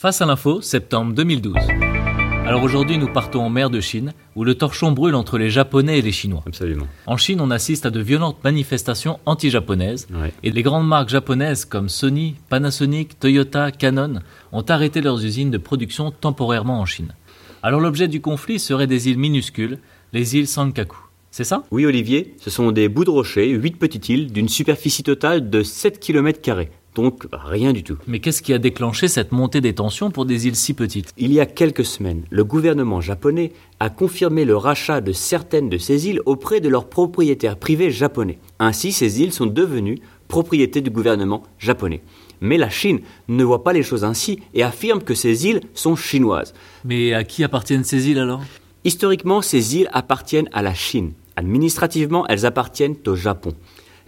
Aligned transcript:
Face 0.00 0.22
à 0.22 0.26
l'info, 0.26 0.60
septembre 0.60 1.12
2012. 1.12 1.56
Alors 2.46 2.62
aujourd'hui, 2.62 2.98
nous 2.98 3.12
partons 3.12 3.40
en 3.40 3.50
mer 3.50 3.68
de 3.68 3.80
Chine, 3.80 4.12
où 4.36 4.44
le 4.44 4.54
torchon 4.54 4.92
brûle 4.92 5.16
entre 5.16 5.38
les 5.38 5.50
Japonais 5.50 5.98
et 5.98 6.02
les 6.02 6.12
Chinois. 6.12 6.44
Absolument. 6.46 6.86
En 7.06 7.16
Chine, 7.16 7.40
on 7.40 7.50
assiste 7.50 7.84
à 7.84 7.90
de 7.90 7.98
violentes 7.98 8.44
manifestations 8.44 9.18
anti-japonaises, 9.26 10.06
et 10.44 10.52
les 10.52 10.62
grandes 10.62 10.86
marques 10.86 11.08
japonaises 11.08 11.64
comme 11.64 11.88
Sony, 11.88 12.36
Panasonic, 12.48 13.18
Toyota, 13.18 13.72
Canon 13.72 14.20
ont 14.52 14.62
arrêté 14.62 15.00
leurs 15.00 15.24
usines 15.24 15.50
de 15.50 15.58
production 15.58 16.12
temporairement 16.12 16.78
en 16.78 16.86
Chine. 16.86 17.12
Alors 17.64 17.80
l'objet 17.80 18.06
du 18.06 18.20
conflit 18.20 18.60
serait 18.60 18.86
des 18.86 19.08
îles 19.08 19.18
minuscules, 19.18 19.80
les 20.12 20.36
îles 20.36 20.46
Sankaku. 20.46 20.96
C'est 21.32 21.42
ça? 21.42 21.64
Oui 21.72 21.86
Olivier, 21.86 22.36
ce 22.38 22.50
sont 22.50 22.70
des 22.70 22.88
bouts 22.88 23.04
de 23.04 23.10
rocher, 23.10 23.48
8 23.48 23.76
petites 23.76 24.08
îles 24.08 24.32
d'une 24.32 24.48
superficie 24.48 25.02
totale 25.02 25.50
de 25.50 25.64
7 25.64 25.98
km 25.98 26.40
donc 26.94 27.26
rien 27.32 27.72
du 27.72 27.84
tout. 27.84 27.98
Mais 28.06 28.18
qu'est-ce 28.18 28.42
qui 28.42 28.52
a 28.52 28.58
déclenché 28.58 29.08
cette 29.08 29.32
montée 29.32 29.60
des 29.60 29.74
tensions 29.74 30.10
pour 30.10 30.24
des 30.24 30.46
îles 30.46 30.56
si 30.56 30.74
petites? 30.74 31.12
Il 31.16 31.32
y 31.32 31.40
a 31.40 31.46
quelques 31.46 31.84
semaines, 31.84 32.24
le 32.30 32.44
gouvernement 32.44 33.00
japonais 33.00 33.52
a 33.78 33.90
confirmé 33.90 34.44
le 34.44 34.56
rachat 34.56 35.00
de 35.00 35.12
certaines 35.12 35.68
de 35.68 35.78
ces 35.78 36.08
îles 36.08 36.20
auprès 36.26 36.60
de 36.60 36.68
leurs 36.68 36.88
propriétaires 36.88 37.56
privés 37.56 37.90
japonais. 37.90 38.38
Ainsi, 38.58 38.92
ces 38.92 39.22
îles 39.22 39.32
sont 39.32 39.46
devenues 39.46 40.00
propriété 40.26 40.80
du 40.80 40.90
gouvernement 40.90 41.42
japonais. 41.58 42.02
Mais 42.40 42.58
la 42.58 42.70
Chine 42.70 43.00
ne 43.28 43.44
voit 43.44 43.64
pas 43.64 43.72
les 43.72 43.82
choses 43.82 44.04
ainsi 44.04 44.40
et 44.54 44.62
affirme 44.62 45.02
que 45.02 45.14
ces 45.14 45.46
îles 45.46 45.60
sont 45.74 45.96
chinoises. 45.96 46.54
Mais 46.84 47.14
à 47.14 47.24
qui 47.24 47.42
appartiennent 47.42 47.84
ces 47.84 48.08
îles 48.08 48.18
alors? 48.18 48.42
Historiquement, 48.84 49.42
ces 49.42 49.76
îles 49.76 49.88
appartiennent 49.92 50.48
à 50.52 50.62
la 50.62 50.74
Chine. 50.74 51.12
Administrativement, 51.36 52.26
elles 52.28 52.46
appartiennent 52.46 52.96
au 53.06 53.14
Japon. 53.14 53.54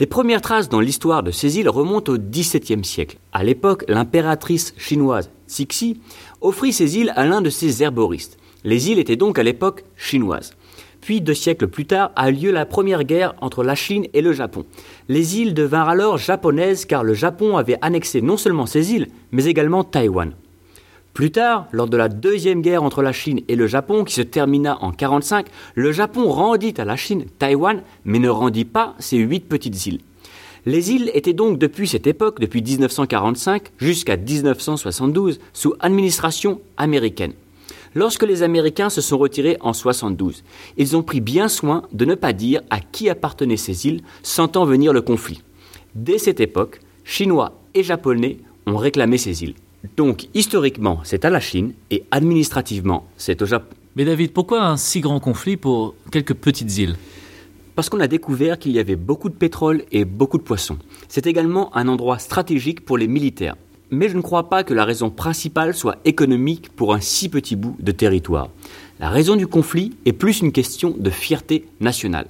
Les 0.00 0.06
premières 0.06 0.42
traces 0.42 0.68
dans 0.68 0.78
l'histoire 0.78 1.24
de 1.24 1.32
ces 1.32 1.58
îles 1.58 1.68
remontent 1.68 2.12
au 2.12 2.18
XVIIe 2.18 2.84
siècle. 2.84 3.18
À 3.32 3.42
l'époque, 3.42 3.84
l'impératrice 3.88 4.72
chinoise 4.78 5.28
Cixi 5.48 6.00
offrit 6.40 6.72
ces 6.72 6.98
îles 6.98 7.12
à 7.16 7.26
l'un 7.26 7.40
de 7.40 7.50
ses 7.50 7.82
herboristes. 7.82 8.38
Les 8.62 8.90
îles 8.90 9.00
étaient 9.00 9.16
donc 9.16 9.40
à 9.40 9.42
l'époque 9.42 9.84
chinoises. 9.96 10.52
Puis, 11.00 11.20
deux 11.20 11.34
siècles 11.34 11.66
plus 11.66 11.86
tard, 11.86 12.12
a 12.14 12.30
lieu 12.30 12.52
la 12.52 12.64
première 12.64 13.02
guerre 13.02 13.34
entre 13.40 13.64
la 13.64 13.74
Chine 13.74 14.06
et 14.14 14.22
le 14.22 14.32
Japon. 14.32 14.64
Les 15.08 15.38
îles 15.40 15.54
devinrent 15.54 15.88
alors 15.88 16.16
japonaises 16.16 16.84
car 16.84 17.02
le 17.02 17.14
Japon 17.14 17.56
avait 17.56 17.78
annexé 17.80 18.20
non 18.20 18.36
seulement 18.36 18.66
ces 18.66 18.92
îles, 18.92 19.08
mais 19.32 19.46
également 19.46 19.82
Taïwan. 19.82 20.32
Plus 21.18 21.32
tard, 21.32 21.66
lors 21.72 21.88
de 21.88 21.96
la 21.96 22.08
deuxième 22.08 22.62
guerre 22.62 22.84
entre 22.84 23.02
la 23.02 23.10
Chine 23.10 23.40
et 23.48 23.56
le 23.56 23.66
Japon, 23.66 24.04
qui 24.04 24.14
se 24.14 24.22
termina 24.22 24.76
en 24.76 24.92
1945, 24.92 25.46
le 25.74 25.90
Japon 25.90 26.30
rendit 26.30 26.74
à 26.78 26.84
la 26.84 26.94
Chine 26.94 27.24
Taïwan, 27.40 27.82
mais 28.04 28.20
ne 28.20 28.28
rendit 28.28 28.64
pas 28.64 28.94
ces 29.00 29.16
huit 29.16 29.40
petites 29.40 29.86
îles. 29.86 29.98
Les 30.64 30.92
îles 30.92 31.10
étaient 31.14 31.32
donc 31.32 31.58
depuis 31.58 31.88
cette 31.88 32.06
époque, 32.06 32.38
depuis 32.38 32.62
1945 32.62 33.64
jusqu'à 33.78 34.16
1972, 34.16 35.40
sous 35.52 35.74
administration 35.80 36.60
américaine. 36.76 37.32
Lorsque 37.96 38.22
les 38.22 38.44
Américains 38.44 38.88
se 38.88 39.00
sont 39.00 39.18
retirés 39.18 39.56
en 39.60 39.72
72, 39.72 40.44
ils 40.76 40.96
ont 40.96 41.02
pris 41.02 41.20
bien 41.20 41.48
soin 41.48 41.82
de 41.90 42.04
ne 42.04 42.14
pas 42.14 42.32
dire 42.32 42.60
à 42.70 42.78
qui 42.78 43.10
appartenaient 43.10 43.56
ces 43.56 43.88
îles, 43.88 44.02
sentant 44.22 44.64
venir 44.64 44.92
le 44.92 45.02
conflit. 45.02 45.42
Dès 45.96 46.18
cette 46.18 46.38
époque, 46.38 46.78
Chinois 47.02 47.60
et 47.74 47.82
Japonais 47.82 48.36
ont 48.66 48.76
réclamé 48.76 49.18
ces 49.18 49.42
îles. 49.42 49.56
Donc 49.96 50.28
historiquement, 50.34 51.00
c'est 51.04 51.24
à 51.24 51.30
la 51.30 51.40
Chine 51.40 51.72
et 51.90 52.04
administrativement, 52.10 53.06
c'est 53.16 53.40
au 53.42 53.46
Japon. 53.46 53.74
Mais 53.96 54.04
David, 54.04 54.32
pourquoi 54.32 54.64
un 54.64 54.76
si 54.76 55.00
grand 55.00 55.20
conflit 55.20 55.56
pour 55.56 55.94
quelques 56.10 56.34
petites 56.34 56.78
îles? 56.78 56.96
Parce 57.74 57.88
qu'on 57.88 58.00
a 58.00 58.08
découvert 58.08 58.58
qu'il 58.58 58.72
y 58.72 58.80
avait 58.80 58.96
beaucoup 58.96 59.28
de 59.28 59.34
pétrole 59.34 59.84
et 59.92 60.04
beaucoup 60.04 60.38
de 60.38 60.42
poissons. 60.42 60.78
C'est 61.08 61.26
également 61.28 61.76
un 61.76 61.86
endroit 61.86 62.18
stratégique 62.18 62.84
pour 62.84 62.98
les 62.98 63.06
militaires. 63.06 63.56
Mais 63.90 64.08
je 64.08 64.16
ne 64.16 64.22
crois 64.22 64.48
pas 64.48 64.64
que 64.64 64.74
la 64.74 64.84
raison 64.84 65.10
principale 65.10 65.74
soit 65.74 65.98
économique 66.04 66.70
pour 66.70 66.92
un 66.92 67.00
si 67.00 67.28
petit 67.28 67.56
bout 67.56 67.76
de 67.78 67.92
territoire. 67.92 68.50
La 69.00 69.08
raison 69.08 69.36
du 69.36 69.46
conflit 69.46 69.94
est 70.04 70.12
plus 70.12 70.40
une 70.40 70.52
question 70.52 70.94
de 70.98 71.10
fierté 71.10 71.66
nationale. 71.80 72.26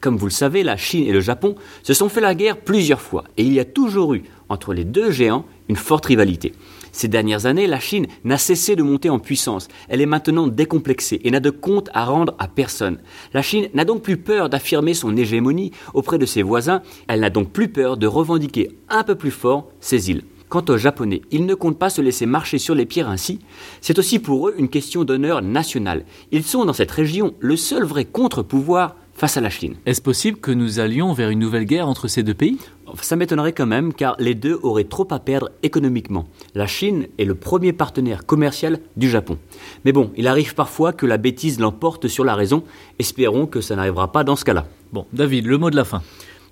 Comme 0.00 0.16
vous 0.16 0.26
le 0.26 0.32
savez, 0.32 0.62
la 0.62 0.76
Chine 0.76 1.06
et 1.06 1.12
le 1.12 1.20
Japon 1.20 1.56
se 1.82 1.94
sont 1.94 2.08
fait 2.08 2.20
la 2.20 2.34
guerre 2.34 2.56
plusieurs 2.56 3.00
fois 3.00 3.24
et 3.36 3.42
il 3.42 3.52
y 3.52 3.60
a 3.60 3.64
toujours 3.64 4.14
eu 4.14 4.24
entre 4.48 4.72
les 4.72 4.84
deux 4.84 5.10
géants 5.10 5.44
une 5.68 5.76
forte 5.76 6.06
rivalité. 6.06 6.52
Ces 6.92 7.08
dernières 7.08 7.46
années, 7.46 7.66
la 7.66 7.80
Chine 7.80 8.06
n'a 8.24 8.38
cessé 8.38 8.74
de 8.74 8.82
monter 8.82 9.10
en 9.10 9.18
puissance. 9.18 9.68
Elle 9.88 10.00
est 10.00 10.06
maintenant 10.06 10.46
décomplexée 10.46 11.20
et 11.24 11.30
n'a 11.30 11.40
de 11.40 11.50
compte 11.50 11.90
à 11.92 12.04
rendre 12.04 12.34
à 12.38 12.48
personne. 12.48 12.98
La 13.34 13.42
Chine 13.42 13.68
n'a 13.74 13.84
donc 13.84 14.02
plus 14.02 14.16
peur 14.16 14.48
d'affirmer 14.48 14.94
son 14.94 15.16
hégémonie 15.16 15.72
auprès 15.92 16.18
de 16.18 16.26
ses 16.26 16.42
voisins. 16.42 16.82
Elle 17.08 17.20
n'a 17.20 17.30
donc 17.30 17.50
plus 17.50 17.68
peur 17.68 17.96
de 17.96 18.06
revendiquer 18.06 18.70
un 18.88 19.02
peu 19.02 19.14
plus 19.14 19.30
fort 19.30 19.68
ses 19.80 20.10
îles. 20.10 20.22
Quant 20.48 20.64
aux 20.68 20.76
Japonais, 20.76 21.22
ils 21.32 21.44
ne 21.44 21.54
comptent 21.54 21.78
pas 21.78 21.90
se 21.90 22.00
laisser 22.00 22.24
marcher 22.24 22.58
sur 22.58 22.76
les 22.76 22.86
pieds 22.86 23.02
ainsi. 23.02 23.40
C'est 23.80 23.98
aussi 23.98 24.20
pour 24.20 24.48
eux 24.48 24.54
une 24.56 24.68
question 24.68 25.04
d'honneur 25.04 25.42
national. 25.42 26.04
Ils 26.30 26.44
sont 26.44 26.64
dans 26.64 26.72
cette 26.72 26.92
région 26.92 27.34
le 27.40 27.56
seul 27.56 27.84
vrai 27.84 28.04
contre-pouvoir 28.04 28.94
face 29.12 29.36
à 29.36 29.40
la 29.40 29.50
Chine. 29.50 29.74
Est-ce 29.86 30.00
possible 30.00 30.38
que 30.38 30.52
nous 30.52 30.78
allions 30.78 31.12
vers 31.12 31.30
une 31.30 31.40
nouvelle 31.40 31.64
guerre 31.64 31.88
entre 31.88 32.06
ces 32.06 32.22
deux 32.22 32.34
pays? 32.34 32.58
Ça 33.02 33.16
m'étonnerait 33.16 33.52
quand 33.52 33.66
même 33.66 33.92
car 33.92 34.16
les 34.18 34.34
deux 34.34 34.58
auraient 34.62 34.84
trop 34.84 35.06
à 35.10 35.18
perdre 35.18 35.50
économiquement. 35.62 36.26
La 36.54 36.66
Chine 36.66 37.08
est 37.18 37.24
le 37.24 37.34
premier 37.34 37.72
partenaire 37.72 38.26
commercial 38.26 38.80
du 38.96 39.10
Japon. 39.10 39.38
Mais 39.84 39.92
bon, 39.92 40.10
il 40.16 40.28
arrive 40.28 40.54
parfois 40.54 40.92
que 40.92 41.06
la 41.06 41.18
bêtise 41.18 41.58
l'emporte 41.60 42.08
sur 42.08 42.24
la 42.24 42.34
raison. 42.34 42.62
Espérons 42.98 43.46
que 43.46 43.60
ça 43.60 43.76
n'arrivera 43.76 44.12
pas 44.12 44.24
dans 44.24 44.36
ce 44.36 44.44
cas-là. 44.44 44.66
Bon, 44.92 45.06
David, 45.12 45.46
le 45.46 45.58
mot 45.58 45.70
de 45.70 45.76
la 45.76 45.84
fin. 45.84 46.02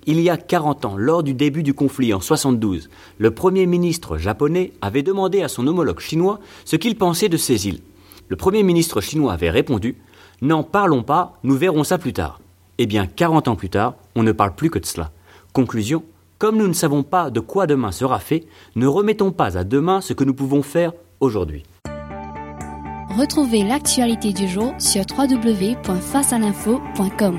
Il 0.07 0.21
y 0.21 0.29
a 0.29 0.37
40 0.37 0.85
ans, 0.85 0.97
lors 0.99 1.23
du 1.23 1.33
début 1.33 1.63
du 1.63 1.73
conflit 1.73 2.13
en 2.13 2.21
72, 2.21 2.91
le 3.17 3.31
Premier 3.31 3.65
ministre 3.65 4.19
japonais 4.19 4.73
avait 4.83 5.03
demandé 5.03 5.43
à 5.43 5.49
son 5.49 5.67
homologue 5.67 6.01
chinois 6.01 6.41
ce 6.67 6.77
qu'il 6.77 6.99
pensait 6.99 7.31
de 7.31 7.39
ces 7.39 7.69
îles. 7.69 7.81
Le 8.29 8.37
Premier 8.37 8.63
ministre 8.63 9.01
chinois 9.01 9.33
avait 9.33 9.51
répondu 9.51 9.97
N'en 10.43 10.63
parlons 10.63 11.03
pas, 11.03 11.39
nous 11.43 11.57
verrons 11.57 11.85
ça 11.85 11.97
plus 11.97 12.13
tard. 12.13 12.41
Eh 12.77 12.87
bien, 12.87 13.07
40 13.07 13.49
ans 13.49 13.57
plus 13.57 13.71
tard, 13.71 13.95
on 14.15 14.23
ne 14.23 14.33
parle 14.33 14.55
plus 14.55 14.69
que 14.69 14.79
de 14.79 14.85
cela. 14.85 15.11
Conclusion, 15.55 16.03
comme 16.45 16.59
nous 16.59 16.69
ne 16.69 16.75
savons 16.75 17.03
pas 17.03 17.31
de 17.31 17.41
quoi 17.41 17.67
demain 17.67 17.91
sera 17.91 18.19
fait, 18.19 18.45
ne 18.77 18.87
remettons 18.87 19.33
pas 19.33 19.57
à 19.57 19.65
demain 19.65 20.03
ce 20.03 20.13
que 20.13 20.25
nous 20.25 20.35
pouvons 20.35 20.61
faire 20.61 20.93
aujourd'hui. 21.19 21.63
Retrouvez 23.19 23.65
l'actualité 23.65 24.35
du 24.35 24.47
jour 24.47 24.75
sur 24.79 25.05
www.facealinfo.com. 25.17 27.39